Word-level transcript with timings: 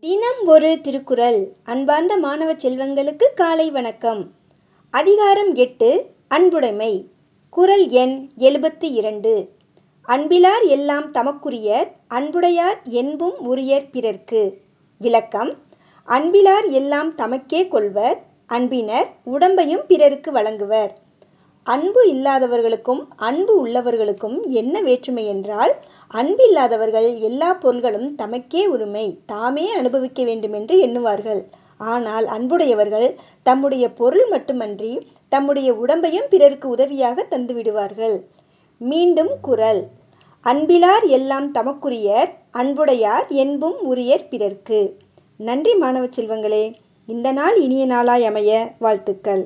தினம் 0.00 0.44
ஒரு 0.44 0.80
திருக்குறள். 0.80 1.52
அன்பார்ந்த 1.64 2.16
மாணவ 2.16 2.52
செல்வங்களுக்கு 2.52 3.24
காலை 3.34 3.70
வணக்கம். 3.70 4.30
அதிகாரம் 4.90 5.54
எட்டு 5.54 6.06
அன்புடைமை. 6.28 7.04
குறள் 7.50 7.86
எண் 7.88 8.30
எழுபத்து 8.36 8.92
இரண்டு. 8.92 9.48
அன்பிலார் 10.06 10.66
எல்லாம் 10.66 11.12
தமக்குரியர் 11.12 11.90
அன்புடையார் 12.08 12.80
என்பும் 12.84 13.56
உரியர் 13.56 13.90
பிறர்க்கு. 13.92 14.58
விளக்கம் 14.98 15.54
அன்பிலார் 16.06 16.70
எல்லாம் 16.70 17.14
தமக்கே 17.16 17.68
கொள்வர் 17.68 18.22
அன்பினர் 18.46 19.08
உடம்பையும் 19.26 19.86
பிறருக்கு 19.86 20.32
வழங்குவர். 20.32 20.90
அன்பு 21.72 22.02
இல்லாதவர்களுக்கும் 22.14 23.00
அன்பு 23.16 23.66
உள்ளவர்களுக்கும் 23.66 24.36
என்ன 24.60 24.82
வேற்றுமை 24.82 25.24
என்றால் 25.26 25.72
அன்பில்லாதவர்கள் 26.14 27.08
எல்லா 27.18 27.50
பொருள்களும் 27.54 28.08
தமக்கே 28.16 28.62
உரிமை 28.66 29.06
தாமே 29.26 29.66
அனுபவிக்க 29.72 30.24
வேண்டுமென்று 30.24 30.76
எண்ணுவார்கள். 30.86 31.42
ஆனால் 31.78 32.26
அன்புடையவர்கள் 32.26 33.08
தம்முடைய 33.42 33.84
பொருள் 33.92 34.26
மட்டுமன்றி 34.26 34.92
தம்முடைய 35.28 35.72
உடம்பையும் 35.72 36.30
பிறருக்கு 36.30 36.68
உதவியாக 36.68 37.26
தந்துவிடுவார்கள் 37.30 38.16
மீண்டும் 38.80 39.32
குரல். 39.42 39.82
அன்பிலார் 40.46 41.06
எல்லாம் 41.08 41.46
தமக்குரியர் 41.54 42.30
அன்புடையார் 42.50 43.28
என்பும் 43.44 43.78
உரியர் 43.84 44.28
பிறர்க்கு. 44.28 44.80
நன்றி 45.36 45.74
மாணவ 45.74 46.04
செல்வங்களே. 46.06 46.64
இந்த 47.08 47.28
நாள் 47.32 47.56
இனிய 47.56 47.84
நாளாய் 47.86 48.26
அமைய 48.26 48.52
வாழ்த்துக்கள். 48.78 49.42